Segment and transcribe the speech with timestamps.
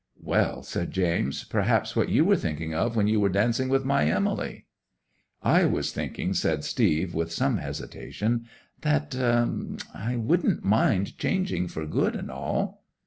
[0.19, 4.05] '"Well," said James, "perhaps what you were thinking of when you were dancing with my
[4.05, 4.65] Emily."
[5.43, 8.47] '"I was thinking," said Steve, with some hesitation,
[8.81, 9.13] "that
[9.93, 12.81] I wouldn't mind changing for good and all!"